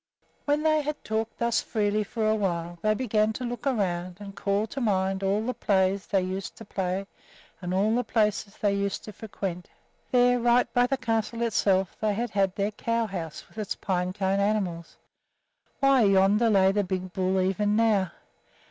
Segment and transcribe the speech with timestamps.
[0.45, 4.35] When they had talked thus freely for a while they began to look around and
[4.35, 7.05] call to mind all the plays they used to play
[7.61, 9.69] and all the places they used to frequent.
[10.09, 14.11] There, right by the castle itself, they had had their cow house with its pine
[14.11, 14.97] cone animals
[15.81, 18.09] why, yonder lay the big bull even now!